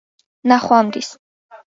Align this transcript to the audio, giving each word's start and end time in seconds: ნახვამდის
ნახვამდის 0.51 1.11